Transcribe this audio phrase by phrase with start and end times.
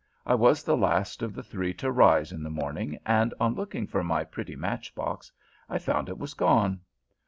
[0.25, 3.85] I was the last of the three to rise in the morning, and on looking
[3.85, 5.31] for my pretty match box,
[5.69, 6.79] I found it was gone.